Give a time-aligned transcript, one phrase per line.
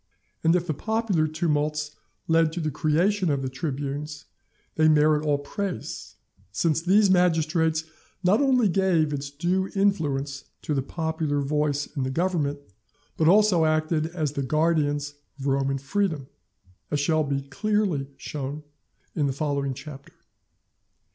[0.43, 1.95] And if the popular tumults
[2.27, 4.25] led the creation of the tribunes,
[4.73, 6.15] they merit all praise;
[6.51, 7.83] since these magistrates
[8.23, 12.59] not only gave its due influence to the popular voice in the government,
[13.15, 16.25] but also acted as the guardians of Roman freedom,
[16.89, 18.63] as shall be clearly shown
[19.13, 20.13] in the following Chapter.